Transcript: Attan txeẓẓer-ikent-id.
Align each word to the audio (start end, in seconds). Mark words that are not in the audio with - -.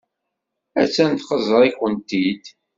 Attan 0.81 1.11
txeẓẓer-ikent-id. 1.13 2.43